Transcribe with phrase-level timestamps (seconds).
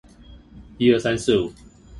[0.03, 1.55] 辛志平校長故居